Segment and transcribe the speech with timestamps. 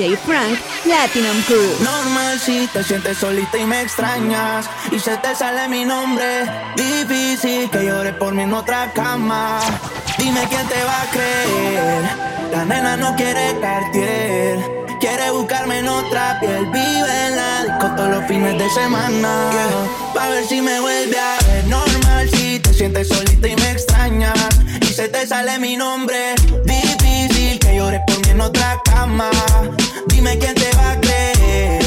[0.00, 1.76] DJ Frank Platinum Crew.
[1.84, 6.46] Normal si te sientes solita y me extrañas y se te sale mi nombre.
[6.74, 9.60] Difícil que llores por mí en otra cama.
[10.16, 12.02] Dime quién te va a creer.
[12.50, 14.58] La nena no quiere cartier.
[15.00, 16.64] Quiere buscarme en otra piel.
[16.72, 19.50] Vive en la disco todos los fines de semana.
[20.14, 21.66] Pa' ver si me vuelve a ver.
[21.66, 24.48] Normal si te sientes solita y me extrañas
[24.80, 26.36] y se te sale mi nombre.
[26.64, 26.89] Difícil
[28.40, 29.30] otra cama.
[30.06, 31.82] Dime quién te va a creer.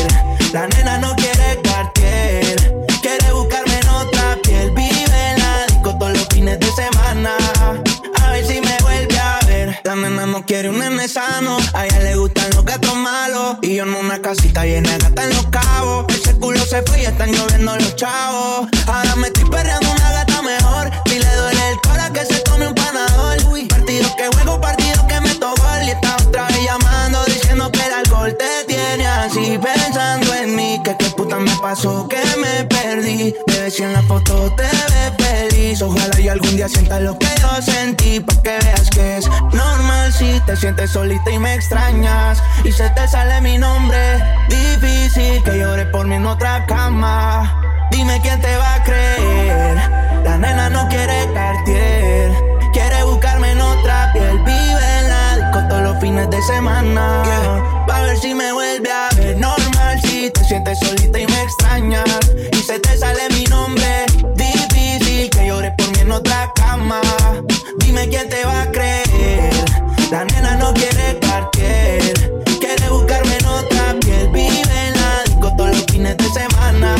[0.52, 2.85] La nena no quiere cartier.
[3.02, 4.71] Quiere buscarme en otra piel.
[4.71, 7.31] Vive en la disco todos los fines de semana.
[8.21, 9.80] A ver si me vuelve a ver.
[9.84, 11.58] La nena no quiere un nene sano.
[11.73, 13.58] A ella le gustan los gatos malos.
[13.61, 16.05] Y yo en una casita llena de gata en los cabos.
[16.09, 18.67] Ese culo se fue y están lloviendo los chavos.
[18.88, 20.91] Ahora me estoy perreando una gata mejor.
[21.05, 23.38] Si le duele el cora que se tome un panador.
[23.49, 24.83] Uy, partido que juego, partido
[26.34, 29.60] otra vez llamando diciendo que el alcohol te tiene así.
[29.60, 33.36] Pensando en mí, que qué puta me pasó, que me perdí.
[33.48, 35.81] Bebé, si en la foto te ves feliz.
[35.84, 38.20] Ojalá y algún día sientas lo que yo sentí.
[38.20, 42.42] Pa' que veas que es normal si te sientes solita y me extrañas.
[42.64, 44.00] Y se te sale mi nombre.
[44.50, 47.62] Difícil que llores por mí en otra cama.
[47.92, 49.75] Dime quién te va a creer.
[50.23, 52.31] La nena no quiere cartier.
[52.73, 54.42] Quiere buscarme en otra piel.
[56.04, 57.23] Fines de semana.
[57.90, 59.38] Va a ver si me vuelve a ver.
[59.38, 62.20] Normal si te sientes solita y me extrañas.
[62.52, 64.06] Y se te sale mi nombre.
[64.36, 67.00] Difícil que llores por mí en otra cama.
[67.78, 69.54] Dime quién te va a creer.
[70.12, 72.14] La nena no quiere cartier.
[72.59, 74.28] Quiere buscarme en otra piel.
[74.28, 76.96] Vive en la disco todos los fines de semana.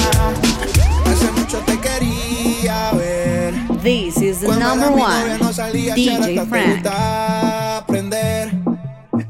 [1.12, 3.54] Hace mucho te quería ver.
[3.84, 6.88] This is the number one, no DJ Frank.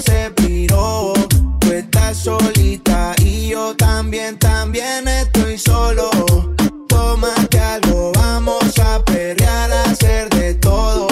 [0.00, 1.12] con ese piro.
[1.60, 6.10] Tú estás solita y yo también, también estoy solo.
[6.88, 11.06] Tómate algo, vamos a perrear, a hacer de todo.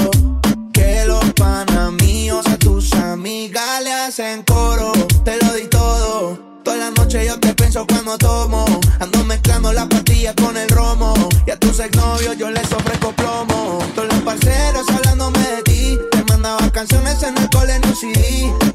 [0.72, 4.93] Que los panas míos a tus amigas le hacen coro.
[5.25, 6.38] Te lo di todo.
[6.65, 8.65] Toda la noche yo te pienso cuando tomo.
[9.00, 11.15] Ando mezclando las pastillas con el romo.
[11.47, 13.78] Y a tus exnovios yo les ofrezco plomo.
[13.94, 15.98] Todos los parceros hablándome de ti.
[16.10, 18.67] Te mandaba canciones en el cole en un CD.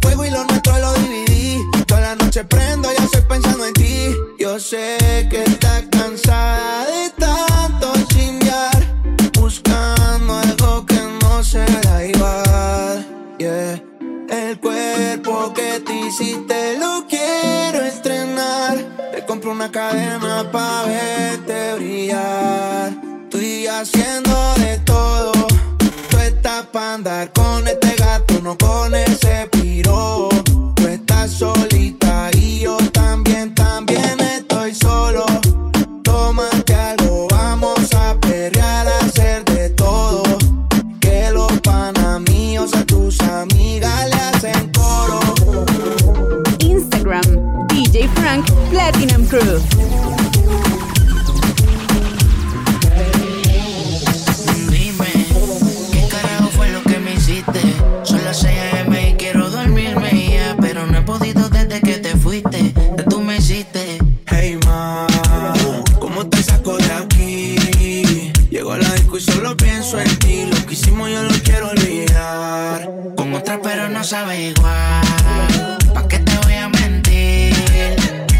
[0.00, 1.60] Fuego y lo nuestro lo dividí.
[1.86, 4.14] Toda la noche prendo, ya estoy pensando en ti.
[4.38, 4.96] Yo sé
[5.30, 8.82] que estás cansada de tanto chingar.
[9.38, 13.06] Buscando algo que no será igual.
[13.38, 13.82] Yeah.
[14.30, 18.78] El cuerpo que te hiciste lo quiero estrenar.
[19.12, 22.92] Te compro una cadena pa' verte brillar.
[23.24, 24.21] Estoy haciendo
[74.36, 75.78] igual.
[75.94, 77.54] ¿Pa' qué te voy a mentir?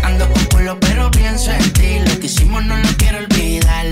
[0.03, 1.99] Ando con culo, pero pienso en ti.
[2.07, 3.87] Lo que hicimos no lo quiero olvidar,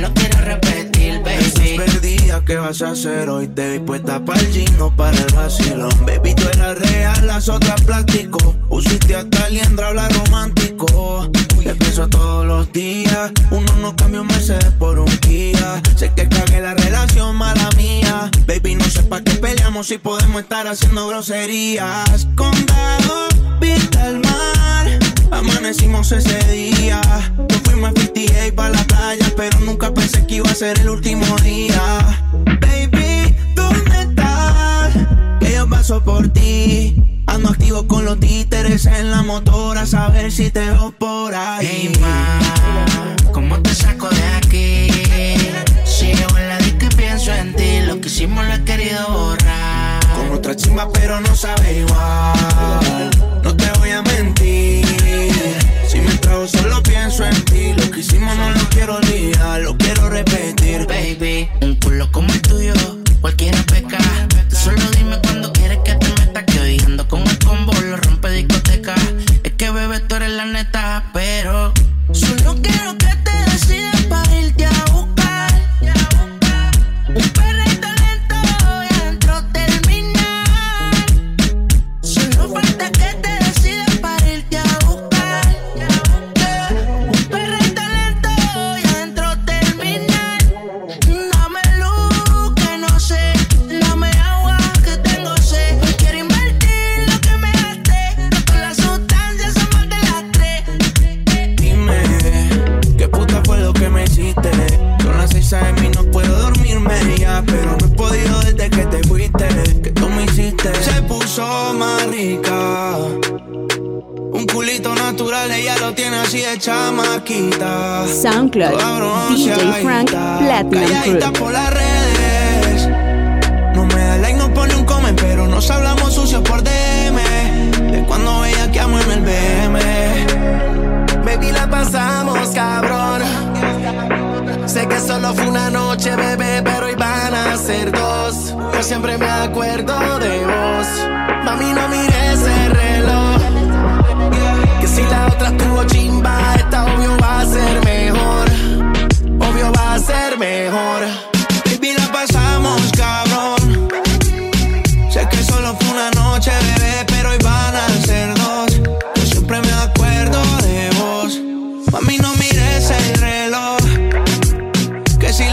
[2.41, 3.49] perdida, ¿qué vas a hacer hoy?
[3.49, 5.91] Te vi puesta para el gino, para el vacilón.
[6.07, 8.55] Baby, tú eras real, las otras plástico.
[8.69, 11.31] Usiste hasta liendra, habla romántico.
[11.63, 13.33] Te pienso todos los días.
[13.51, 15.83] Uno no cambia un Mercedes por un Kia.
[15.97, 18.31] Sé que cagué la relación, mala mía.
[18.47, 22.27] Baby, no sé pa' qué peleamos si podemos estar haciendo groserías.
[22.37, 23.29] Condado,
[23.61, 25.10] vista al mar.
[25.31, 27.01] Amanecimos ese día.
[27.37, 30.91] Nos fuimos a PTA para la playa, pero nunca pensé que iba a ser el
[30.91, 32.23] último día.
[32.61, 34.93] Baby, ¿dónde estás?
[35.41, 36.97] Que yo paso por ti.
[37.27, 41.67] Ando activo con los títeres en la motora, a saber si te veo por ahí.
[41.71, 42.41] Hey, ma,
[43.33, 44.89] ¿cómo te saco de aquí?
[45.85, 47.81] Sigo en la disco y pienso en ti.
[47.87, 50.01] Lo que hicimos lo he querido borrar.
[50.17, 53.11] Con otra chimba, pero no sabe igual.
[53.45, 54.60] No te voy a mentir
[56.47, 57.73] solo pienso en ti.
[57.75, 60.87] Lo que hicimos no lo quiero olvidar, lo quiero repetir.
[60.87, 62.75] Baby, un culo como el tuyo,
[63.21, 63.99] cualquiera peca.
[64.49, 66.45] Solo dime cuando quieres que te meta.
[66.45, 66.77] Que hoy
[67.09, 68.95] con el combo, lo rompe discoteca.
[69.43, 71.73] Es que bebé, tú eres la neta, pero
[72.13, 73.10] solo quiero que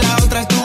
[0.02, 0.57] la otra es tu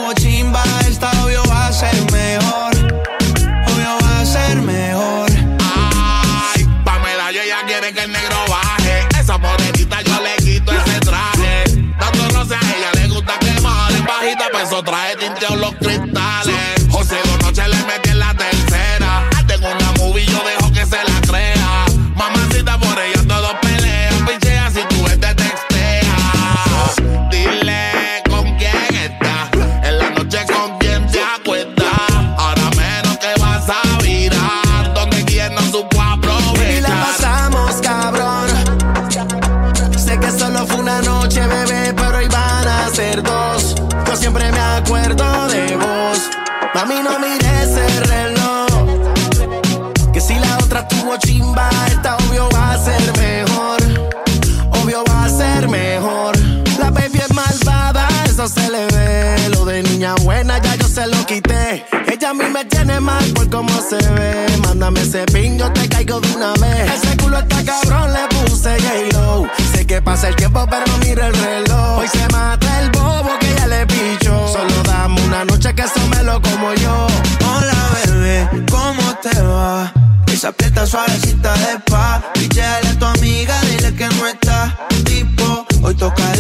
[66.20, 66.94] de una vez.
[66.94, 69.48] Ese culo está cabrón, le puse J-Lo.
[69.74, 72.00] Sé que pasa el tiempo, pero no mira el reloj.
[72.00, 74.48] Hoy se mata el bobo que ya le picho.
[74.48, 77.08] Solo dame una noche que eso me lo como yo.
[77.56, 79.92] Hola, bebé, ¿cómo te va?
[80.28, 82.22] Esa aprieta suavecita de pa.
[82.34, 84.78] Pichale a tu amiga, dile que no está.
[85.06, 86.33] Tipo, hoy toca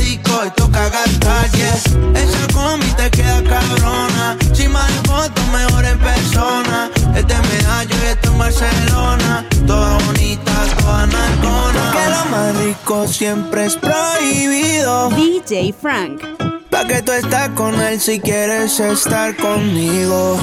[13.23, 15.07] siempre es prohibido.
[15.11, 16.21] DJ Frank.
[16.69, 20.37] Pa' que tú estás con él si quieres estar conmigo.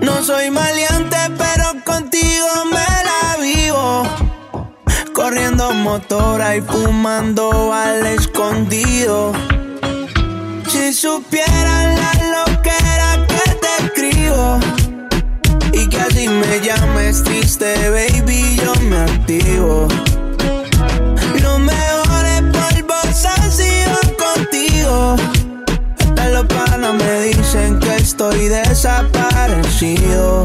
[0.00, 4.04] No soy maleante, pero contigo me la vivo.
[5.12, 9.34] Corriendo motora y fumando al escondido.
[10.66, 14.58] Si supieran la loquera que te escribo
[15.74, 19.88] y que así me llames triste, baby, yo me activo.
[26.80, 30.44] me dicen que estoy desaparecido.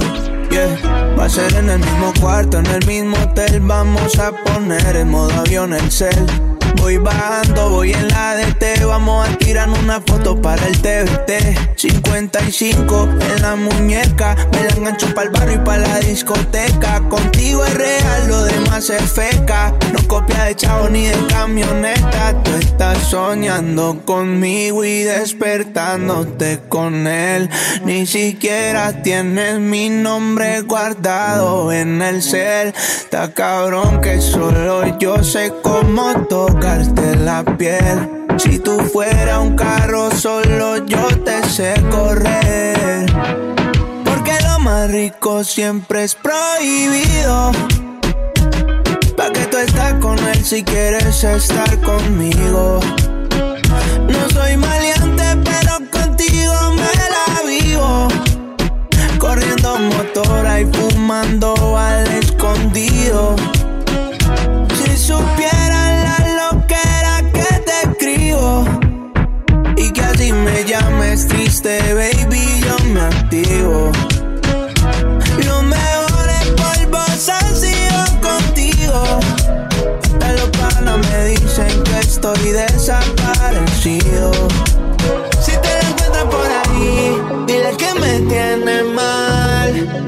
[0.50, 1.16] Yeah.
[1.18, 3.62] Va a ser en el mismo cuarto, en el mismo hotel.
[3.62, 6.26] Vamos a poner en modo avión el cel.
[6.78, 11.76] Voy bajando, voy en la DT, vamos a tiran una foto para el TVT.
[11.76, 17.00] 55 en la muñeca, me la engancho para el barrio y para la discoteca.
[17.10, 19.72] Contigo es real, lo demás es feca.
[19.94, 22.42] No copia de chavo ni de camioneta.
[22.44, 27.48] Tú estás soñando conmigo y despertándote con él.
[27.86, 32.74] Ni siquiera tienes mi nombre guardado en el cel.
[32.76, 38.25] Está cabrón que solo yo sé cómo tocarte la piel.
[38.38, 43.06] Si tú fuera un carro, solo yo te sé correr.
[44.04, 47.52] Porque lo más rico siempre es prohibido.
[49.16, 52.80] Pa' que tú estás con él si quieres estar conmigo.
[54.10, 58.08] No soy maleante, pero contigo me la vivo.
[59.18, 63.36] Corriendo motora y fumando al escondido.
[70.66, 73.92] Me llames triste, baby, yo me activo.
[75.46, 79.20] Los mejores polvos han sido contigo.
[80.20, 84.32] De los panas me dicen que estoy desaparecido.
[85.42, 90.05] Si te encuentras por ahí, dile que me tiene mal.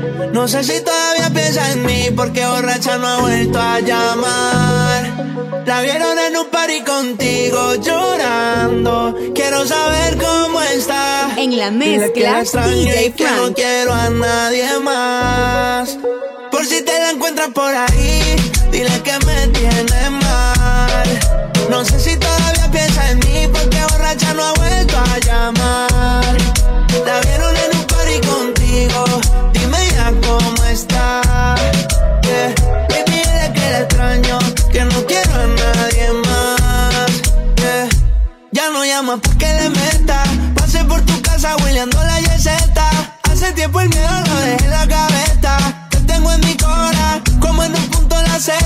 [0.47, 5.63] No sé si todavía piensa en mí porque borracha no ha vuelto a llamar.
[5.65, 9.13] La vieron en un party contigo llorando.
[9.35, 11.31] Quiero saber cómo está.
[11.35, 15.97] En la la mezcla, y DJ que no quiero a nadie más.
[16.49, 18.37] Por si te la encuentras por ahí,
[18.71, 21.19] dile que me tiene mal.
[21.69, 25.56] No sé si todavía piensa en mí porque borracha no ha vuelto a llamar.
[39.07, 40.21] Llama porque le meta.
[40.53, 42.89] Pasé por tu casa hueleando la yeseta.
[43.31, 45.87] Hace tiempo el miedo lo dejé en la gaveta.
[45.89, 48.57] Te tengo en mi cora, como en un punto la Z.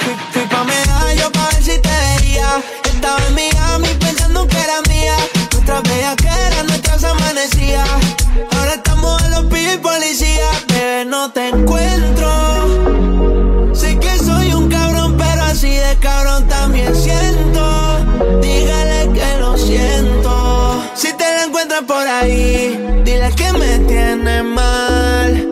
[0.00, 2.62] Fui, fui pa' medallo pa' ver si te veía.
[2.84, 5.16] Estaba en Miami pensando que era mía.
[5.52, 7.88] Nuestras bellas que eran nuestras amanecías.
[8.52, 10.48] Ahora estamos en los pillos y policía.
[10.68, 12.47] Bebé, no te encuentro.
[21.88, 25.48] Por ahí, dile que me tiene mal.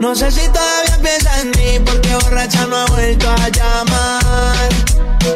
[0.00, 4.68] No sé si todavía piensa en mí porque borracha no ha vuelto a llamar.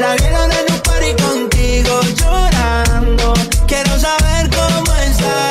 [0.00, 3.32] La vieron en un party contigo llorando.
[3.68, 5.50] Quiero saber cómo está.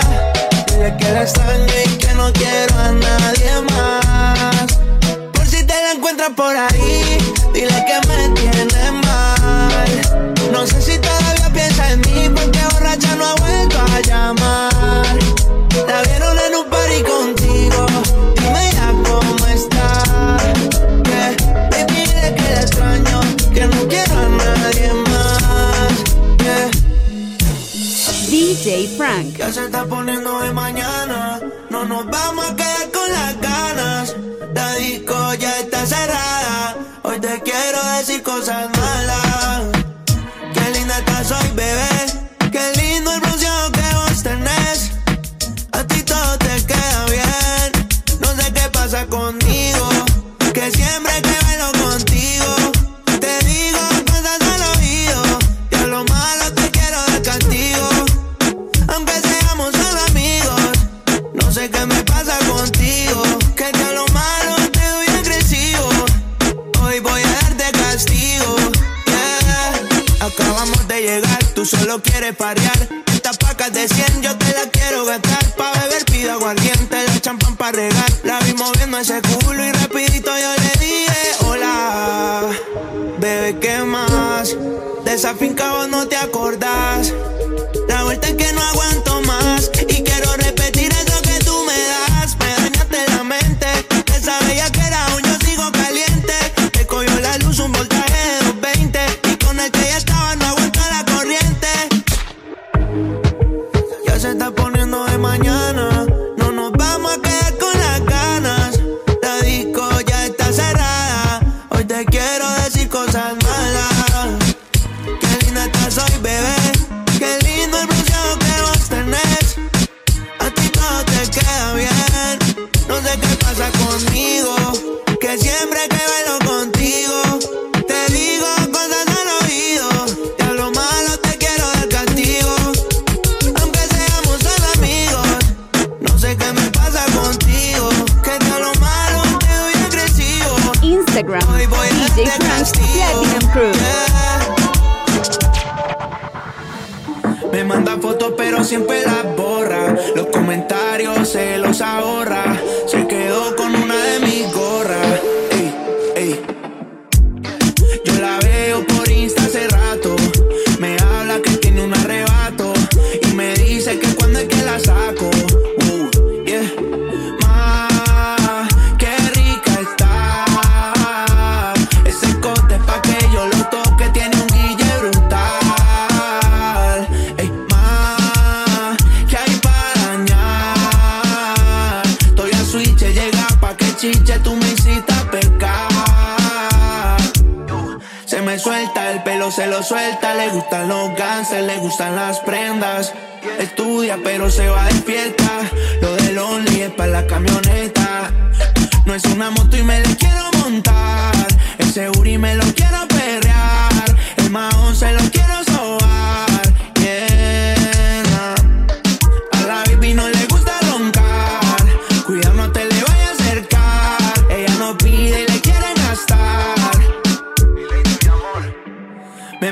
[0.68, 4.80] Dile que la extraño y que no quiero a nadie más.
[5.32, 7.18] Por si te la encuentras por ahí,
[7.54, 9.92] dile que me tiene mal.
[10.52, 14.69] No sé si todavía piensa en mí porque borracha no ha vuelto a llamar.
[29.00, 29.38] Frank.
[29.38, 31.40] Ya se está poniendo de mañana.
[31.70, 32.99] No nos vamos a quedar con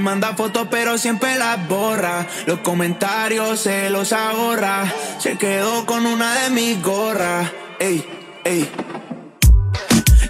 [0.08, 2.26] manda fotos pero siempre las borra.
[2.46, 4.86] Los comentarios se los ahorra.
[5.20, 7.52] Se quedó con una de mis gorras.
[7.78, 8.06] Ey,
[8.46, 8.70] ey.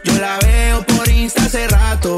[0.03, 2.15] Yo la veo por Insta hace rato.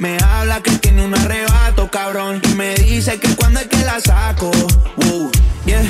[0.00, 1.57] Me habla que tiene un arrebato,
[1.90, 2.40] cabrón.
[2.50, 4.50] Y me dice que cuando es que la saco.
[4.96, 5.30] Uh,
[5.64, 5.82] yeah.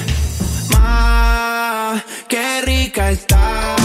[0.71, 3.77] Ma, qué rica está.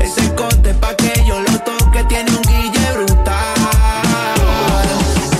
[0.00, 3.54] Ese corte pa' que yo lo toque tiene un guille brutal.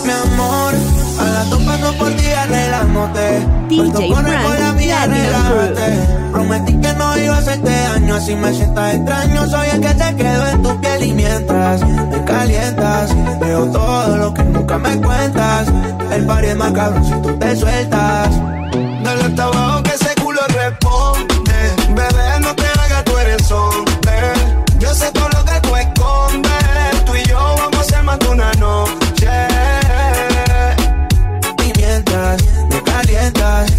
[0.04, 0.74] Mi amor,
[1.20, 3.46] a las dos paso por ti arreglándote.
[3.68, 4.08] DJ
[7.42, 9.46] hacerte daño, así me sientas extraño.
[9.48, 14.34] Soy el que se quedó en tu piel y mientras me calientas, veo todo lo
[14.34, 15.66] que nunca me cuentas.
[16.12, 18.28] El party es más cabrón si tú te sueltas.
[19.02, 21.52] Dale hasta abajo que ese culo responde.
[21.88, 24.32] Bebé, no te hagas, tú eres hombre.
[24.78, 27.04] Yo sé todo lo que tú escondes.
[27.04, 29.30] Tú y yo vamos a ser más de una noche.
[31.66, 33.71] Y mientras me calientas,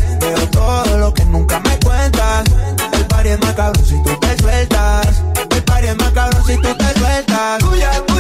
[3.56, 5.22] más si tú te sueltas.
[5.50, 6.14] El party es más
[6.46, 8.13] si tú te sueltas.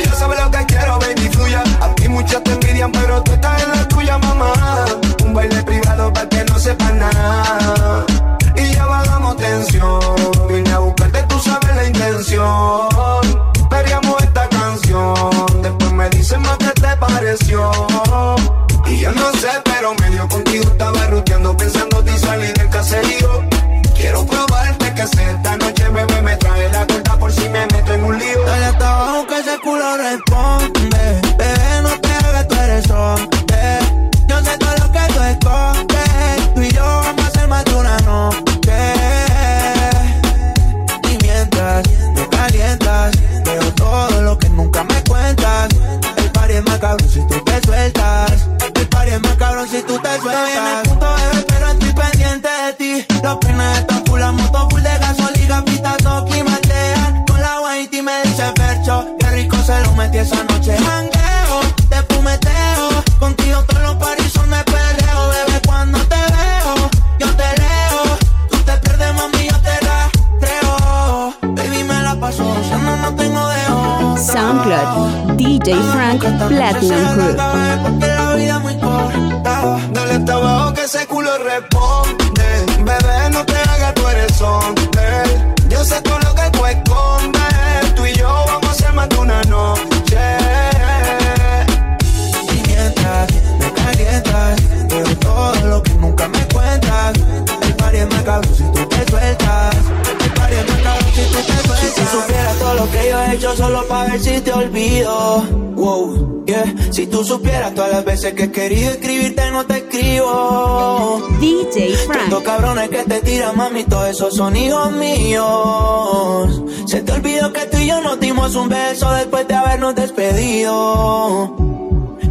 [108.13, 111.19] Veces que he querido escribirte, no te escribo.
[111.39, 112.43] DJ Tantos Frank.
[112.43, 116.61] cabrones que te tiran, mami, todos esos son hijos míos.
[116.85, 121.55] Se te olvidó que tú y yo nos dimos un beso después de habernos despedido.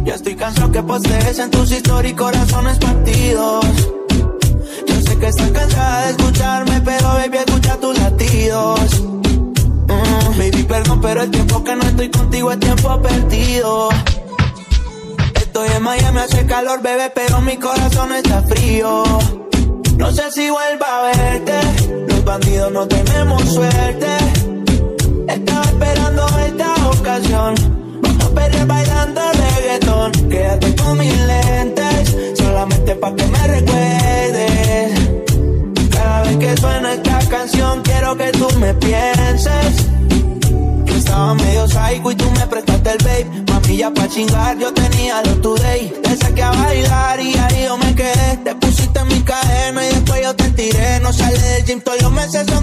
[0.05, 3.65] Ya estoy cansado que postees en tus historias y corazones partidos.
[4.87, 9.01] Yo sé que estás cansada de escucharme, pero baby, escucha tus latidos.
[9.01, 13.89] Mm, baby, perdón, pero el tiempo que no estoy contigo es tiempo perdido.
[15.53, 19.03] Estoy en Miami, hace calor, bebé, pero mi corazón está frío.
[19.97, 21.59] No sé si vuelva a verte.
[22.07, 24.07] Los bandidos no tenemos suerte.
[25.27, 27.53] Estaba esperando esta ocasión.
[28.01, 30.11] Vamos a perder bailando reggaetón.
[30.27, 34.91] Quédate con mis lentes, solamente pa' que me recuerdes.
[35.91, 39.85] Cada vez que suena esta canción, quiero que tú me pienses.
[41.03, 43.43] Estaba medio psycho y tú me prestaste el babe.
[43.51, 45.93] Mami, ya pa' chingar, yo tenía lo today.
[46.01, 48.37] Te saqué a bailar y ahí yo me quedé.
[48.45, 51.01] Te pusiste en mi cadena y después yo te tiré.
[51.01, 52.62] No sale del gym todos los meses son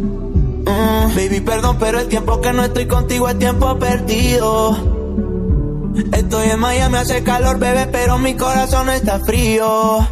[0.65, 4.77] Mm, baby, perdón, pero el tiempo que no estoy contigo es tiempo perdido.
[6.13, 10.07] Estoy en Miami, hace calor, bebé, pero mi corazón está frío.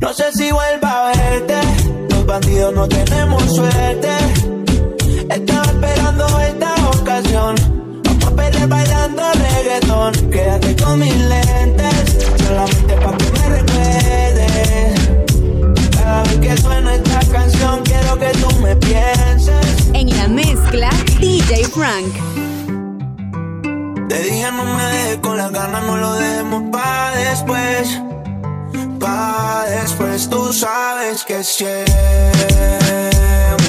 [0.00, 1.54] No sé si vuelva a verte.
[2.10, 4.08] Los bandidos no tenemos suerte.
[5.30, 7.54] Estaba esperando esta ocasión.
[8.04, 10.12] Vamos a pelear bailando reggaetón.
[10.30, 12.28] Quédate con mis lentes.
[12.46, 15.00] Solamente pa' que me recuerdes.
[15.96, 19.63] Cada vez que suena esta canción, quiero que tú me pienses.
[19.94, 22.12] En la mezcla, DJ Frank.
[24.08, 28.02] Te dije no me dejes con las ganas, no lo dejemos pa' después.
[28.98, 31.76] Pa' después, tú sabes que siempre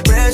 [0.09, 0.31] he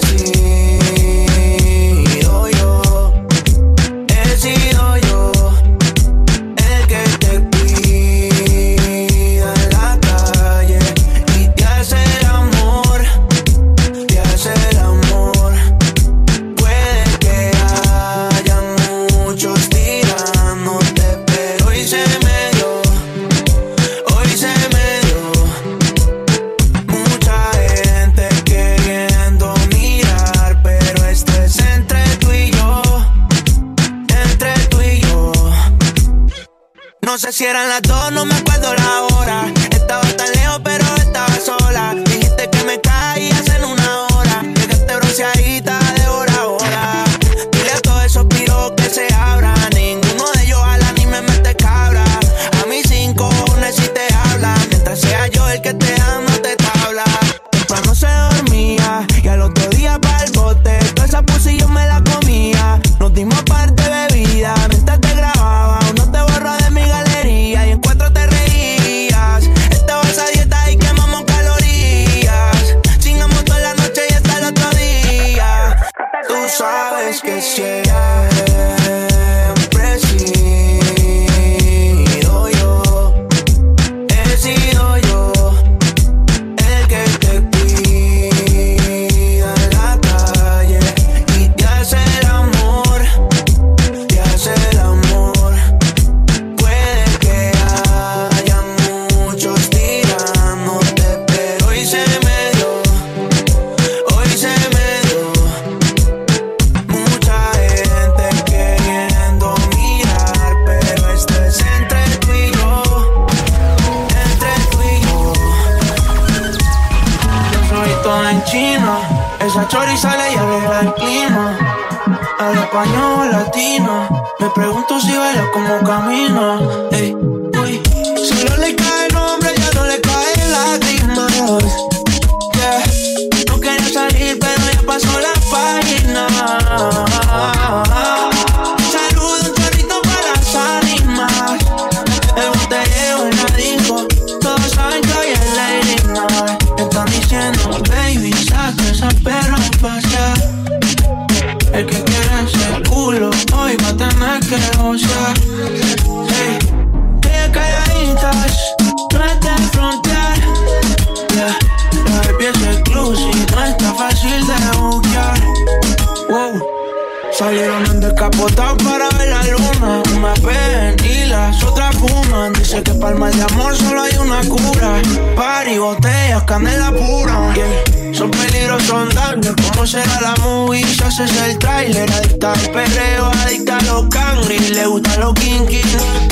[175.82, 177.54] botellas, canela pura.
[177.54, 178.14] Yeah.
[178.14, 179.56] Son peligros, son daños.
[179.70, 180.86] ¿Cómo será la movie?
[180.86, 184.70] Si haces el trailer, adicta al perreo, adicta a los cangris.
[184.70, 185.82] Le gustan los kinky,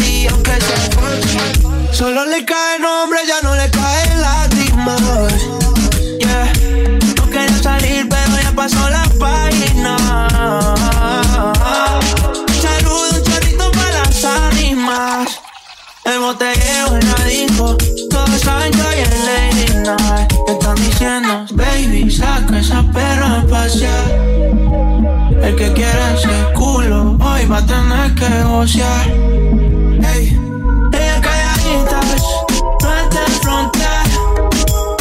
[0.06, 5.02] y aunque se Solo le cae nombre, ya no le cae lágrimas.
[6.20, 6.54] Yeah.
[7.18, 9.98] No quería salir, pero ya pasó la página.
[16.10, 17.78] El botelleo en la disco,
[18.10, 20.34] todos saben que hoy es Lady Night.
[20.48, 24.10] Están diciendo, baby, saca esa perra a pasear.
[25.44, 29.06] El que quiera ese culo, hoy va a tener que gocear.
[30.02, 30.36] Hey,
[30.94, 32.02] ella calladita,
[32.82, 34.06] no es de frontear.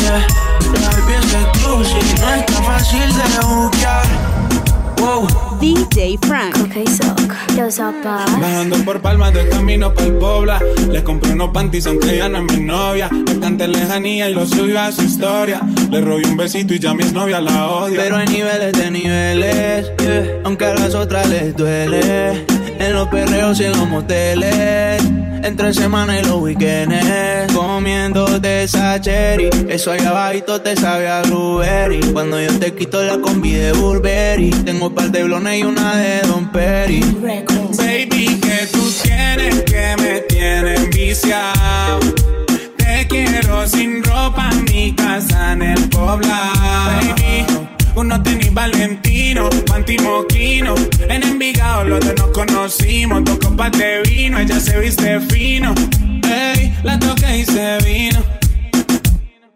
[0.00, 0.26] Yeah,
[0.74, 4.27] la baby es exclusive, no es tan fácil de buscar.
[4.98, 5.26] Wow.
[5.60, 6.56] DJ Frank.
[8.40, 10.60] Bajando por palmas de camino el Pobla.
[10.90, 13.08] Le compré unos panties aunque ya no es mi novia.
[13.10, 15.60] Le canté lejanía y lo subió a su historia.
[15.90, 18.00] Le robé un besito y ya mi novia la odia.
[18.02, 19.92] Pero hay niveles de niveles,
[20.44, 22.46] aunque a las otras les duele.
[22.78, 25.02] En los perreos y en los moteles.
[25.42, 27.52] Entre semana y los weekends.
[27.54, 29.50] Comiendo de esa cherry.
[29.68, 32.00] Eso allá abajito te sabe a blueberry.
[32.12, 34.50] Cuando yo te quito la combi de Burberry.
[34.50, 37.00] Tengo un par de blones y una de Don Perry.
[37.76, 42.00] Baby, que tú tienes que me tienes viciado.
[42.76, 46.52] Te quiero sin ropa mi casa en el poblado.
[47.16, 47.57] Baby,
[47.98, 49.50] uno tenis Valentino,
[50.02, 50.74] Moquino.
[51.08, 53.24] En Envigado los dos nos conocimos.
[53.24, 55.74] Dos copas de vino, ella se viste fino.
[56.22, 58.22] Ey, la toqué y se vino.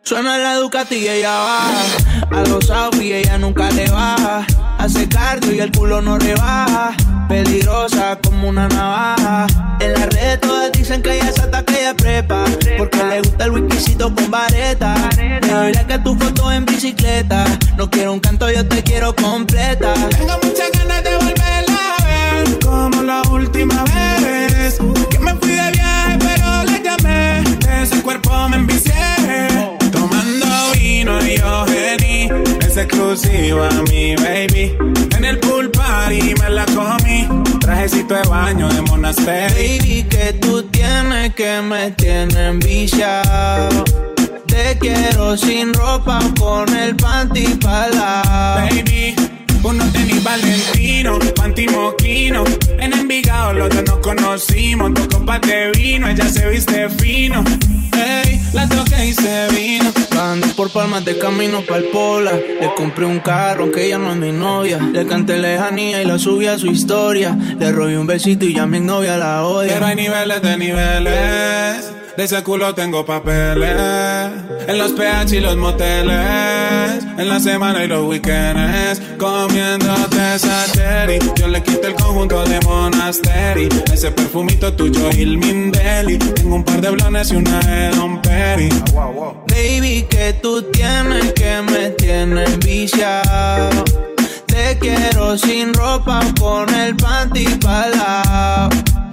[0.02, 1.83] Suena la Ducati y ella baja.
[2.31, 4.46] A los y ella nunca le baja.
[4.83, 6.90] Hace cardio y el culo no rebaja.
[7.29, 9.47] Peligrosa como una navaja.
[9.79, 12.47] En la red todas dicen que ella es hasta que ella prepa.
[12.79, 14.97] Porque le gusta el whiskycito con vareta.
[15.16, 17.45] Mira que tu foto en bicicleta.
[17.77, 19.95] No quiero un canto, yo te quiero completa.
[20.18, 22.59] Tengo muchas ganas de volverla a ver.
[22.59, 24.81] Como la última vez.
[25.11, 27.45] Que me fui de viaje, pero le llamé.
[27.85, 29.52] Ese cuerpo me envicié.
[30.92, 31.64] Vino y yo
[32.61, 34.76] es exclusiva mi baby.
[35.16, 37.26] En el pool party me la comí.
[37.61, 39.57] Trajecito de baño de monasterio.
[39.57, 43.85] Baby, que tú tienes que me tienen viciado.
[44.46, 48.22] Te quiero sin ropa con el panty para
[48.68, 49.12] Baby,
[49.64, 52.44] uno tenis Valentino, panty moquino.
[52.79, 54.94] En Envigado los dos nos conocimos.
[54.94, 57.44] Dos copas de vino, ella se viste fino.
[57.94, 59.92] Ey, la toqué y se vino.
[60.20, 62.33] Ando por palmas de camino pa'l pola.
[62.33, 64.79] Le compré un carro, aunque ella no es mi novia.
[64.79, 67.37] Le canté lejanía y la subí a su historia.
[67.59, 69.75] Le robé un besito y ya mi novia la odia.
[69.75, 71.92] Pero hay niveles de niveles.
[72.16, 74.21] De ese culo tengo papeles.
[74.66, 77.05] En los PH y los moteles.
[77.18, 79.01] En la semana y los weekends.
[79.18, 80.38] Comiéndote
[80.72, 81.18] cherry.
[81.37, 83.68] Yo le quité el conjunto de Monasteri.
[83.92, 86.18] Ese perfumito tuyo, el Mindeli.
[86.18, 88.68] Tengo un par de blones y una de Don Perry.
[89.48, 93.85] Baby, que tú tienes que me tienes viciado.
[94.46, 98.68] Te quiero sin ropa con el panty para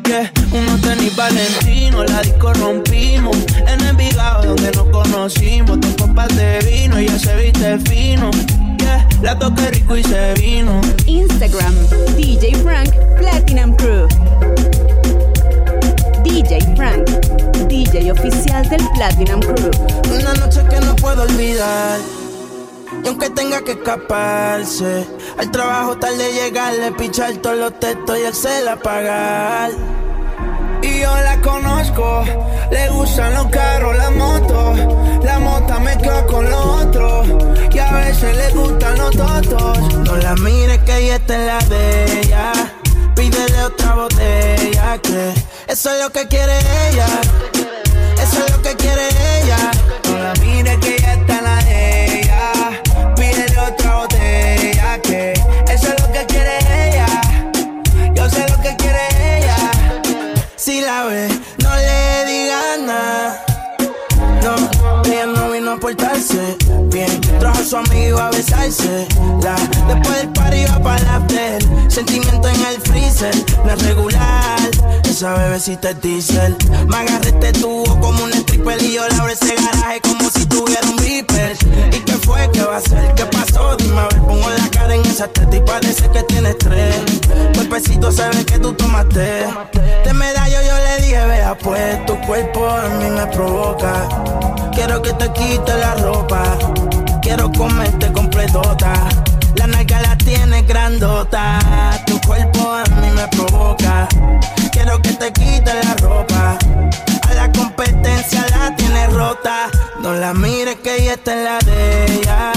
[0.09, 0.31] yeah.
[0.51, 3.37] Unos tenis valentino, la disco rompimos.
[3.67, 5.79] En el Envigado donde nos conocimos.
[5.79, 8.31] Dos copas de vino y ya se viste fino.
[8.79, 9.07] Yeah.
[9.21, 10.81] La toqué rico y se vino.
[11.05, 11.75] Instagram,
[12.15, 14.07] DJ Frank Platinum Crew.
[16.23, 17.09] DJ Frank,
[17.67, 19.71] DJ oficial del Platinum Crew.
[20.11, 21.99] Una noche que no puedo olvidar.
[23.03, 25.05] Y aunque tenga que escaparse,
[25.37, 29.71] al trabajo tarde llegarle, pichar todos los textos y el cel apagar.
[30.81, 32.23] Y yo la conozco,
[32.71, 34.73] le gustan los carros, la moto.
[35.23, 37.27] La mota me quedo con los otros.
[37.71, 39.93] Y a veces le gustan los totos.
[40.05, 42.51] No la mires que ella está en la de ella.
[43.15, 45.33] Pídele otra botella que
[45.67, 46.57] eso es lo que quiere
[46.89, 47.07] ella.
[48.21, 49.07] Eso es lo que quiere
[49.41, 49.71] ella.
[50.05, 50.98] No la mires que
[66.91, 67.21] bien.
[67.39, 69.07] Trajo a su amigo a besarse.
[69.41, 69.55] La,
[69.87, 71.63] después del party iba para la after.
[71.89, 73.33] Sentimiento en el freezer,
[73.65, 74.59] no es regular.
[75.05, 76.55] Esa bebecita es diesel.
[76.87, 80.45] Me agarré este tubo como un stripper y yo le abro ese garaje como si
[80.45, 81.55] tuviera un beeper.
[81.93, 82.49] ¿Y qué fue?
[82.51, 83.15] ¿Qué va a hacer?
[83.15, 83.75] ¿Qué pasó?
[83.77, 86.95] Dime a ver, pongo la cara en esa teta y parece que tiene estrés.
[87.55, 89.45] Cuerpecito ve que tú tomaste.
[90.03, 94.58] De medallo yo le dije, vea pues, tu cuerpo a mí me provoca.
[94.79, 96.41] Quiero que te quite la ropa.
[97.21, 98.93] Quiero comerte completota.
[99.55, 101.59] La nalga la tiene grandota.
[102.05, 104.07] Tu cuerpo a mí me provoca.
[104.71, 106.57] Quiero que te quite la ropa.
[107.27, 109.69] A la competencia la tiene rota.
[110.01, 112.53] No la mires que ella está en la de ella.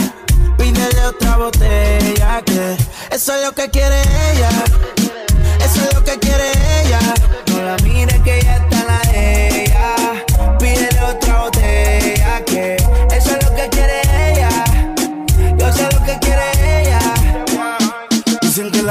[0.56, 2.76] Pídele otra botella que
[3.10, 4.50] eso es lo que quiere ella.
[5.58, 6.52] Eso es lo que quiere
[6.84, 7.00] ella.
[7.48, 8.81] No la mires que ella está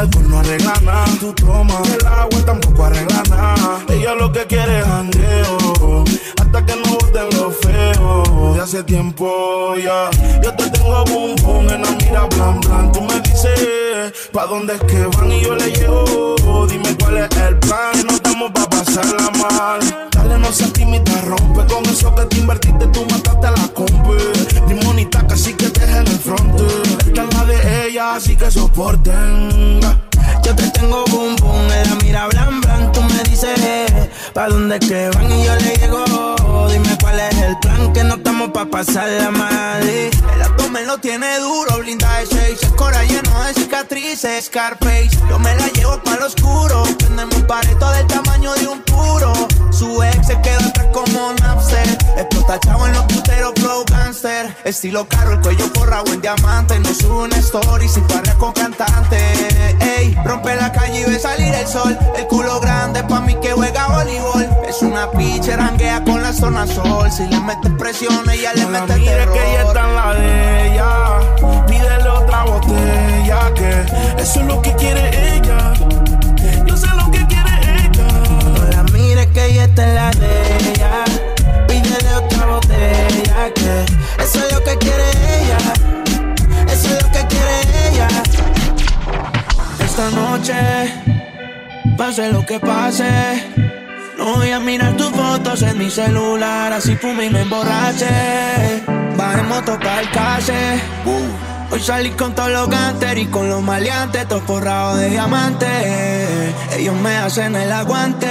[0.01, 1.05] alcohol no arregla nada.
[1.19, 3.79] Tú tomas el agua tampoco arregla nada.
[3.89, 6.03] Ella lo que quiere es jangueo.
[6.41, 8.53] Hasta que no boten lo feo.
[8.55, 10.09] De hace tiempo ya.
[10.43, 12.91] Yo te tengo boom boom en la mira blan blan.
[12.91, 16.67] Tú me dices pa' dónde es que van y yo le llevo.
[16.67, 17.93] Dime cuál es el plan.
[18.05, 20.09] No estamos pa' pasarla mal.
[20.11, 22.87] Dale, no seas tímida, rompe con eso que te invertiste.
[22.87, 23.05] Tú
[28.09, 29.79] así que soporten.
[30.43, 33.90] Yo te tengo boom boom, ella mira blan blan, tú me dices
[34.33, 36.05] pa dónde que van y yo le llego.
[36.69, 39.81] Dime cuál es el plan, que no estamos pa pasarla mal.
[39.83, 45.11] El abdomen lo tiene duro, blinda de seis, es cora lleno de cicatrices, Scarface.
[45.29, 49.33] Yo me la llevo para lo oscuro, tenemos un pareto del tamaño de un puro.
[49.71, 54.55] Su ex se queda atrás como Napster, explota chavo en los puteros, flow gangster.
[54.63, 59.17] Estilo caro, el cuello forrado en diamante, no sube una story si parra con cantante.
[59.97, 61.97] Ey, Rompe la calle y ve salir el sol.
[62.15, 63.87] El culo grande pa' mí que juega
[64.21, 64.67] voleibol.
[64.67, 67.11] Es una pitcher, ranguea con la zona sol.
[67.11, 71.65] Si le metes presión, ella le mete mire que ella está en la de ella.
[71.67, 75.73] Pídele otra botella, que eso es lo que quiere ella.
[76.65, 78.07] Yo sé lo que quiere ella.
[78.53, 81.03] No la mire que ella está en la de ella.
[81.67, 85.09] Pídele otra botella, que eso es lo que quiere
[85.41, 85.57] ella.
[86.67, 88.07] Eso es lo que quiere ella
[89.91, 90.53] esta noche,
[91.97, 93.80] pase lo que pase.
[94.23, 98.83] Voy a mirar tus fotos en mi celular, así fume y me emborrache.
[99.17, 100.79] Bajemos tocar el calle.
[101.71, 105.69] Hoy salí con todos los ganter y con los maleantes, todos forrados de diamantes.
[106.77, 108.27] Ellos me hacen el aguante,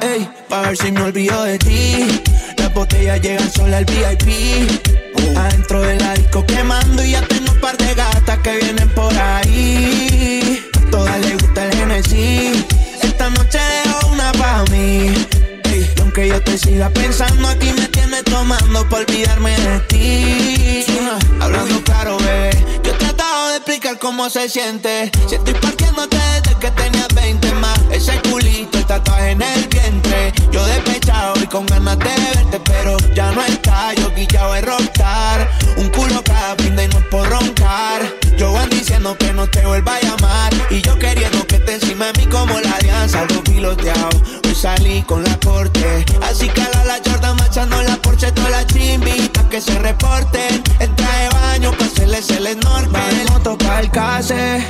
[0.00, 2.22] ey, pa' ver si me olvido de ti.
[2.56, 4.68] Las botellas llegan solo al VIP.
[5.36, 10.64] Adentro del disco quemando y ya tengo un par de gatas que vienen por ahí.
[10.90, 12.64] Todas les gusta el Genesis.
[13.02, 13.60] Esta noche
[16.18, 20.84] aunque yo te siga pensando, aquí me tienes tomando por olvidarme de ti.
[21.40, 22.50] Hablando claro, bebé.
[22.82, 25.12] Yo he tratado de explicar cómo se siente.
[25.28, 26.27] Si estoy partiéndote
[26.58, 27.78] que tenías 20 más.
[27.90, 30.32] Ese culito, el tatuaje en el vientre.
[30.50, 33.94] Yo despechado y con ganas de verte, pero ya no está.
[33.94, 35.50] Yo guillado de rockstar.
[35.76, 38.02] Un culo cada pinta y no es por roncar.
[38.36, 40.52] Yo van diciendo que no te vuelva a llamar.
[40.70, 43.20] Y yo queriendo que te encima de mí como la alianza.
[43.20, 44.08] Algo piloteado.
[44.44, 46.04] Hoy salí con la corte.
[46.22, 48.32] Así que a la Jordan machando la Porsche.
[48.32, 50.62] Todas las chimbitas que se reporten.
[50.80, 52.98] En traje baño para hacerles el enorme.
[53.30, 54.64] moto para el case.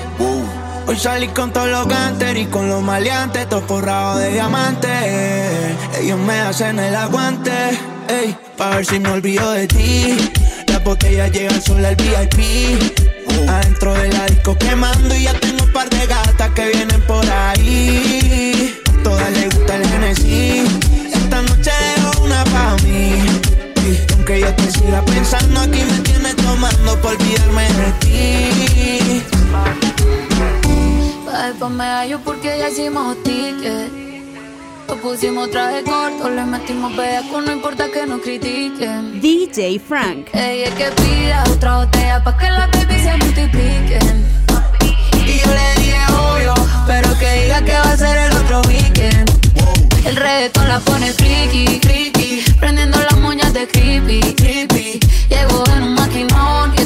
[0.88, 4.90] Hoy salí con todos los ganter y con los maleantes, todos forrados de diamantes.
[6.00, 7.52] Ellos me hacen el aguante,
[8.08, 10.30] ey, pa' ver si me olvido de ti.
[10.66, 12.94] Las botellas llegan solo al VIP.
[13.48, 18.74] Adentro del disco quemando y ya tengo un par de gatas que vienen por ahí.
[19.02, 20.87] Todas les gusta el Genesis.
[31.68, 33.92] Pa' pa' medallo porque ya hicimos ticket.
[34.88, 39.20] Lo pusimos traje corto, le metimos bellaco, no importa que nos critiquen.
[39.20, 40.28] DJ Frank.
[40.32, 44.26] Ella es que pida otra botella pa' que las baby se multipliquen.
[45.26, 46.54] Y yo le dije obvio,
[46.86, 49.30] pero que diga que va a ser el otro weekend.
[50.06, 55.00] El reggaetón la pone friki, friki, prendiendo las moñas de creepy, creepy.
[55.28, 56.77] Llegó en un maquinón y con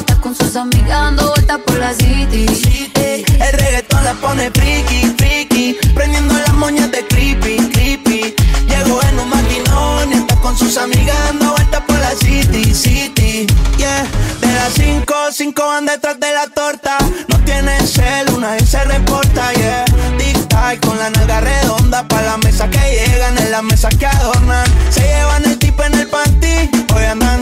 [0.53, 2.45] sus amigas vueltas por la city.
[2.93, 8.35] Ey, el reggaetón la pone friki, friki, prendiendo las moñas de creepy, creepy.
[8.67, 13.47] Llegó en un maquinón y está con sus amigas dando vueltas por la city, city.
[13.77, 14.05] Yeah,
[14.41, 16.99] de las cinco, cinco van detrás de la torta.
[17.29, 19.85] No tienen cel, una vez se reporta, yeah.
[20.19, 24.05] Tic tac con la nalga redonda pa' la mesa que llegan, en la mesa que
[24.05, 24.65] adornan.
[24.91, 26.69] Se llevan el tipo en el panty,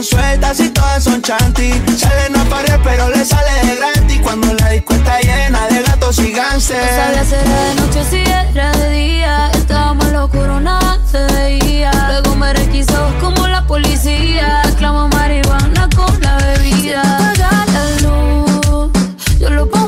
[0.02, 1.72] sueltas y todas son chanty.
[1.96, 6.18] Salen a pared pero le sale de gratis cuando la disco está llena de gatos
[6.18, 6.78] y gánster.
[6.78, 9.50] No sabía era de noche si era de día.
[9.54, 11.90] Estábamos en lo oscuro, nada se veía.
[12.08, 14.62] Luego me requisó como la policía.
[14.78, 17.02] Clamo marihuana con la bebida.
[17.02, 18.90] Apaga la luz,
[19.38, 19.81] yo lo pongo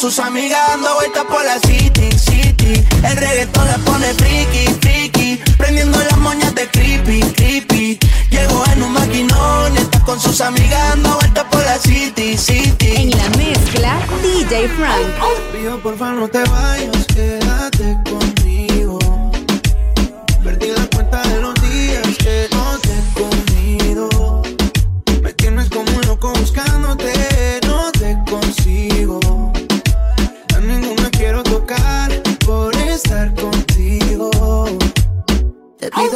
[0.00, 5.40] con sus amigas dando vueltas por la city, city El reggaetón la pone friki, friki.
[5.56, 7.98] Prendiendo las moñas de creepy, creepy.
[8.30, 12.92] Llegó en un maquinón está con sus amigas dando vueltas por la city, city.
[12.94, 15.02] En la mezcla, DJ Frank.
[15.52, 18.17] Pido porfa no te vayas, quédate conmigo.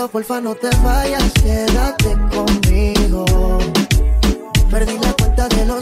[0.02, 3.24] Pido porfa no te vayas, quédate conmigo.
[4.68, 5.81] Perdí la cuenta de los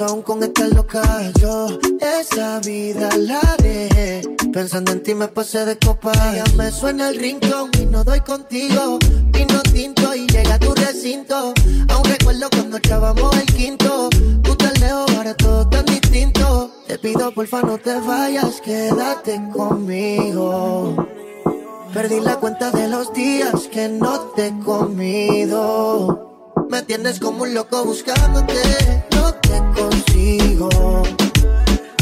[0.00, 1.02] aún con esta loca.
[1.40, 1.68] Yo
[2.00, 4.22] esa vida la dejé.
[4.52, 6.12] Pensando en ti me pasé de copa.
[6.34, 8.98] Ya me suena el rincón y no doy contigo.
[9.32, 11.54] Vino tinto y llega a tu recinto.
[11.88, 14.08] Aún recuerdo cuando echábamos el quinto.
[14.42, 16.70] Tú tan lejos, ahora todo tan distinto.
[16.86, 21.06] Te pido porfa no te vayas, quédate conmigo.
[21.92, 26.35] Perdí la cuenta de los días que no te he comido.
[26.70, 30.68] Me tienes como un loco buscándote, no te consigo.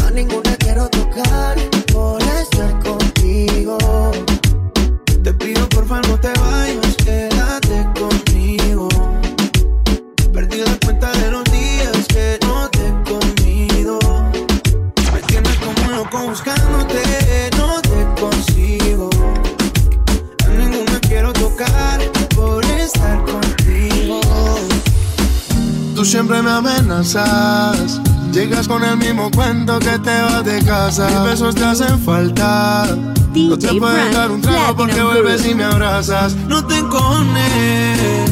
[0.04, 1.56] A ninguna quiero tocar
[1.92, 3.78] por estar contigo.
[5.22, 6.83] Te pido porfa no te vayas,
[27.04, 28.00] amenazas.
[28.32, 31.08] Llegas con el mismo cuento que te vas de casa.
[31.08, 32.96] Mis besos te hacen falta.
[33.34, 36.34] No te DJ Frank, dar un trago porque vuelves y me abrazas.
[36.48, 38.30] No te encones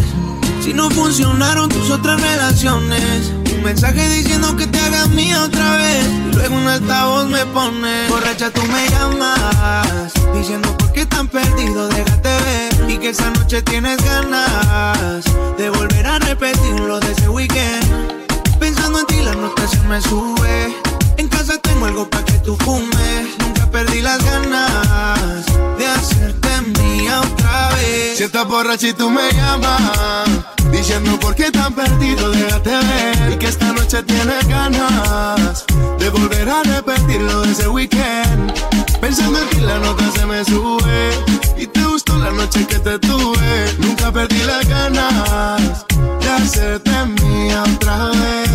[0.61, 3.33] si no funcionaron tus otras relaciones.
[3.55, 6.07] Un mensaje diciendo que te hagas mía otra vez.
[6.31, 8.09] Y luego un altavoz me pone.
[8.09, 10.13] Borracha, tú me llamas.
[10.35, 12.91] Diciendo por qué tan perdido, déjate ver.
[12.91, 15.25] Y que esa noche tienes ganas
[15.59, 18.22] de volver a repetir lo de ese weekend.
[18.63, 20.73] Pensando en ti, la nota se me sube.
[21.17, 23.37] En casa tengo algo para que tú fumes.
[23.41, 25.45] Nunca perdí las ganas
[25.77, 26.49] de hacerte
[26.79, 28.19] mía otra vez.
[28.19, 30.29] Si estás borracha y tú me llamas
[30.71, 35.65] Diciendo por qué tan perdido, déjate ver Y que esta noche tienes ganas
[35.99, 38.53] De volver a repetir lo de ese weekend
[39.01, 41.11] Pensando en ti la nota se me sube
[41.57, 45.85] Y te gustó la noche que te tuve Nunca perdí las ganas
[46.37, 46.91] hacerte
[47.23, 48.51] mía otra vez.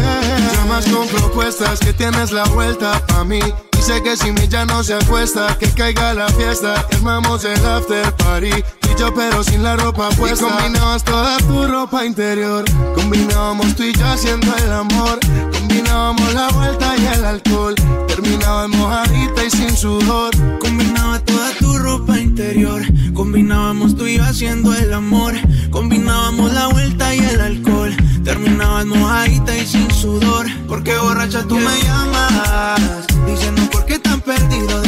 [0.54, 3.40] Llamas con propuestas que tienes la vuelta pa' mí.
[3.74, 5.58] Dice que si mi ya no se acuesta.
[5.58, 8.64] Que caiga la fiesta Armamos el after party
[8.98, 13.94] yo pero sin la ropa puesta Y combinabas toda tu ropa interior Combinábamos tú y
[13.94, 15.20] yo haciendo el amor
[15.52, 17.76] Combinábamos la vuelta y el alcohol
[18.08, 22.82] Terminaba mojadita y sin sudor Combinaba toda tu ropa interior.
[23.14, 25.34] Combinábamos tú y yo haciendo el amor.
[25.70, 27.96] Combinábamos la vuelta y el alcohol.
[28.24, 30.48] Terminabas mojadita y sin sudor.
[30.68, 33.08] Porque borracha tú me llamas.
[33.26, 34.82] Diciendo por qué tan perdido,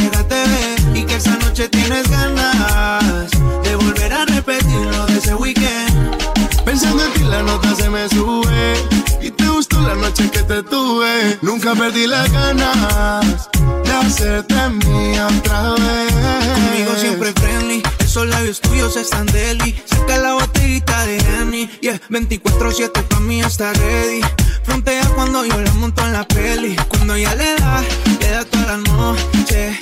[1.20, 3.30] esa noche tienes ganas
[3.62, 6.16] de volver a repetir lo de ese weekend.
[6.64, 8.74] Pensando en ti la nota se me sube
[9.20, 13.48] Y te gustó la noche que te tuve Nunca perdí las ganas
[13.82, 14.54] De hacerte
[14.84, 16.12] mía otra vez
[16.54, 19.74] Conmigo siempre friendly, esos labios tuyos están deli.
[19.84, 24.20] Saca la botellita de Henny, yeah, 24-7 pa' mí está ready.
[24.62, 26.76] Frontea cuando yo la monto en la peli.
[26.88, 27.82] Cuando ella le da,
[28.20, 29.78] le da toda la noche.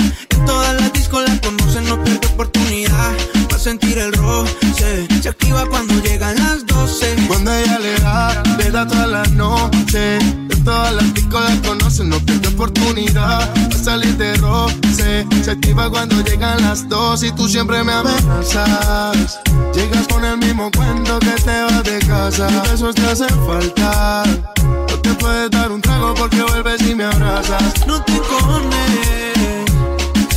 [0.47, 3.12] Todas las discos la conocen, no pierde oportunidad.
[3.51, 5.07] Va a sentir el roce.
[5.22, 7.16] Se activa cuando llegan las 12.
[7.26, 10.18] Cuando ella le da, le da toda la noche.
[10.64, 13.51] Todas las discos la conocen, no pierde oportunidad.
[13.57, 15.26] Va a salir de roce.
[15.43, 17.26] Se activa cuando llegan las 12.
[17.28, 19.41] Y tú siempre me amenazas.
[19.74, 22.49] Llegas con el mismo cuento que te vas de casa.
[22.51, 24.24] Y besos te hacen falta.
[24.64, 27.86] No te puedes dar un trago porque vuelves y me abrazas.
[27.86, 29.38] No te cornes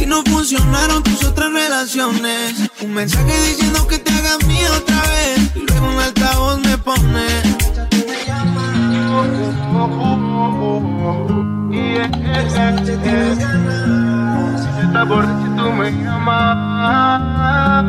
[0.01, 2.55] si no funcionaron tus otras relaciones.
[2.81, 5.51] Un mensaje diciendo que te hagas mío otra vez.
[5.53, 7.27] Y luego un altavoz me pone.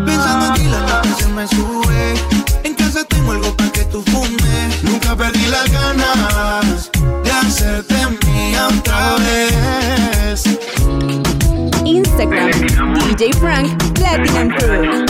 [0.05, 2.15] Pensando en ti la nota se me sube.
[2.65, 4.83] En casa tengo algo para que tú fumes.
[4.83, 6.91] Nunca perdí las ganas
[7.25, 7.97] de hacerte
[8.27, 10.72] mía otra vez.
[11.85, 12.51] Instagram,
[12.95, 15.05] DJ Frank Platinum Crew.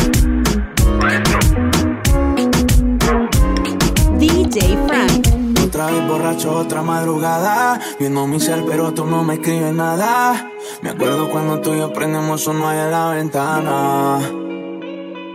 [4.19, 5.29] DJ Frank.
[5.65, 7.81] Otra vez borracho, otra madrugada.
[7.99, 10.51] Viendo mi cel, pero tú no me escribes nada.
[10.83, 14.52] Me acuerdo cuando tú y yo prendemos uno ahí en la ventana.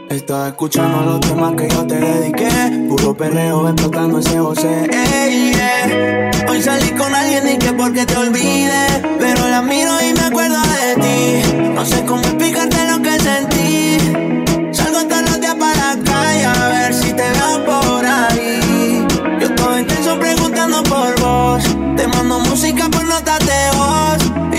[0.10, 2.50] Estaba escuchando los temas que yo te dediqué.
[2.88, 4.88] Puro perreo explotando ese José.
[4.90, 6.32] Ey, yeah.
[6.50, 9.02] Hoy salí con alguien y que porque te olvide.
[9.20, 11.70] Pero la miro y me acuerdo de ti.
[11.74, 13.98] No sé cómo explicarte lo que sentí.
[14.72, 19.06] Salgo todos los días para la calle a ver si te veo por ahí.
[19.42, 21.64] Yo estoy intenso preguntando por vos.
[21.98, 24.27] Te mando música por notas de voz.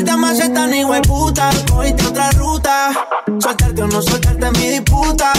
[0.00, 3.06] Falta más esta ni puta, cogiste otra ruta.
[3.38, 5.30] Soltarte o no soltarte es mi disputa.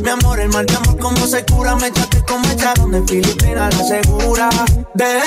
[0.00, 1.74] Mi amor, el mal de amor como se cura.
[1.74, 4.48] Me echaste como echaron de Filipinas, la segura.
[4.94, 5.24] Bebé,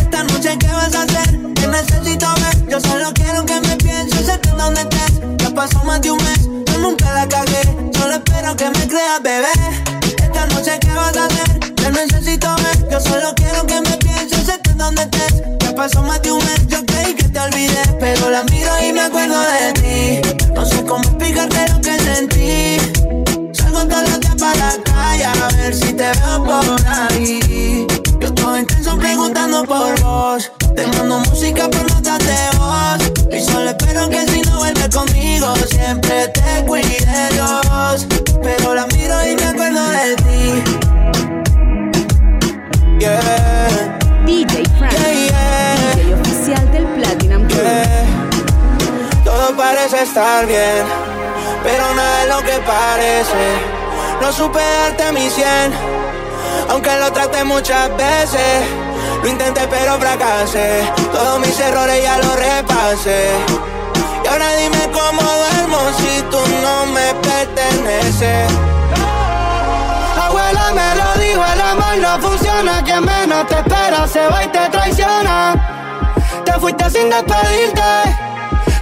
[0.00, 1.52] esta noche ¿qué vas a hacer?
[1.52, 2.68] Te necesito ver.
[2.70, 5.20] Yo solo quiero que me pienses, sé donde estés.
[5.36, 6.48] Ya pasó más de un mes,
[6.78, 7.62] nunca la cagué.
[7.92, 9.48] Solo espero que me creas, bebé.
[10.22, 11.58] Esta noche ¿qué vas a hacer?
[11.74, 12.88] Te necesito ver.
[12.90, 15.42] Yo solo quiero que me pienses, que donde estés.
[15.60, 17.82] Ya pasó más de un mes, yo creí que te olvidé.
[18.00, 20.50] Pero la miro y me acuerdo de ti.
[20.54, 22.76] No sé cómo explicarte lo que sentí.
[23.52, 27.97] Salgo todos los días para la calle a ver si te veo por ahí.
[28.58, 30.50] Intenso preguntando por vos.
[30.74, 33.12] Te mando música por notas de voz.
[33.30, 38.06] Y solo espero que si no vuelves conmigo, siempre te cuide Dios.
[38.42, 40.62] Pero la miro y me acuerdo de ti.
[42.98, 44.92] Yeah, DJ Frank.
[44.92, 45.94] yeah, yeah.
[45.94, 47.62] DJ oficial del Platinum Crew.
[47.62, 48.06] Yeah.
[49.24, 50.84] Todo parece estar bien,
[51.62, 53.78] pero nada es lo que parece.
[54.20, 55.72] No supe darte mi cien,
[56.68, 58.64] aunque lo traté muchas veces.
[59.22, 63.30] Lo intenté pero fracasé, todos mis errores ya los repasé.
[64.24, 68.52] Y ahora dime cómo duermo si tú no me perteneces.
[70.20, 72.82] Abuela me lo dijo, el amor no funciona.
[72.84, 75.54] Quien menos te espera se va y te traiciona.
[76.44, 77.82] Te fuiste sin despedirte,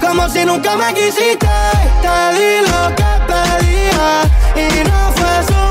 [0.00, 1.48] como si nunca me quisiste.
[2.02, 4.22] Te di lo que pedía
[4.54, 5.65] y no fue suficiente.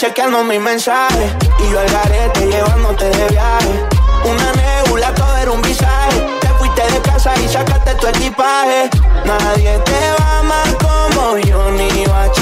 [0.00, 3.86] Chequeando mis mensajes Y yo al garete llevándote de viaje.
[4.24, 6.38] Una nebula, todo era un visaje.
[6.40, 8.88] Te fuiste de casa y sacaste tu equipaje.
[9.24, 12.32] Nadie te va amar como yo Ni a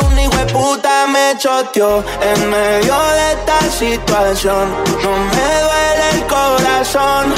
[0.00, 4.70] un hijo de puta me choteó En medio de esta situación
[5.02, 7.34] No me duele el corazón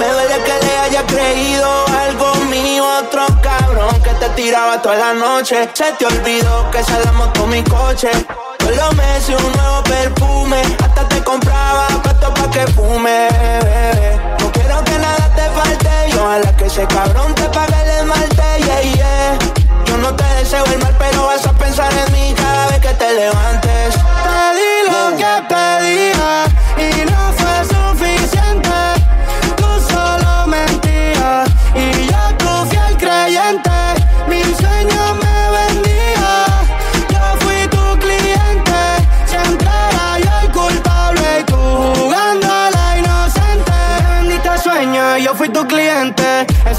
[0.00, 1.68] Me duele que le haya creído
[2.06, 7.12] algo mío Otro cabrón que te tiraba toda la noche Se te olvidó que la
[7.12, 8.10] moto mi coche
[8.58, 13.28] Todos los meses un nuevo perfume Hasta te compraba puesto pa' que fume.
[14.40, 18.42] No quiero que nada te falte Y ojalá que ese cabrón te pague el esmalte
[18.64, 19.63] yeah, yeah.
[19.94, 22.94] Yo no te deseo el mal pero vas a pensar en mí cada vez que
[22.94, 23.73] te levantes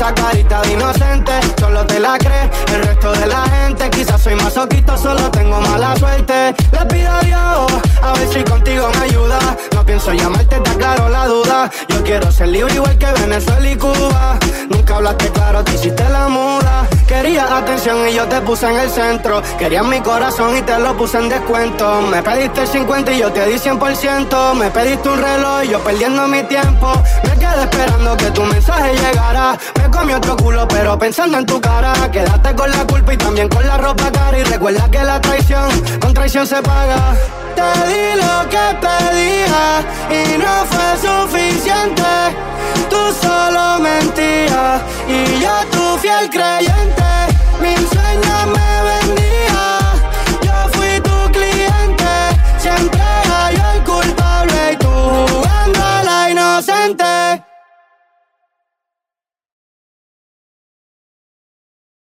[0.05, 3.89] esa carita de inocente, solo te la crees el resto de la gente.
[3.89, 6.53] Quizás soy masoquista, solo tengo mala suerte.
[6.71, 9.39] Le pido a Dios, a ver si contigo me ayuda.
[9.73, 11.71] No pienso llamarte, te aclaro la duda.
[11.89, 14.37] Yo quiero ser libre igual que Venezuela y Cuba.
[14.69, 16.87] Nunca hablaste claro, te hiciste la muda.
[17.07, 19.41] Querías atención y yo te puse en el centro.
[19.57, 22.01] Querías mi corazón y te lo puse en descuento.
[22.01, 24.53] Me pediste el 50 y yo te di 100%.
[24.55, 26.93] Me pediste un reloj y yo perdiendo mi tiempo.
[27.23, 29.57] Me quedé esperando que tu mensaje llegara
[29.95, 31.93] comí otro culo, pero pensando en tu cara.
[32.11, 34.37] Quédate con la culpa y también con la ropa cara.
[34.37, 35.69] Y recuerda que la traición
[35.99, 37.15] con traición se paga.
[37.55, 39.63] Te di lo que pedía
[40.09, 42.03] y no fue suficiente.
[42.89, 47.09] Tú solo mentías y yo tu fiel creyente.
[47.61, 49.79] Mi enseña me vendía.
[50.41, 52.13] Yo fui tu cliente.
[52.59, 57.44] Siempre hay el culpable y tú jugando la inocente.